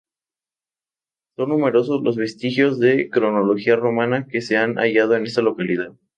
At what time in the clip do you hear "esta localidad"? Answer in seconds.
5.27-5.93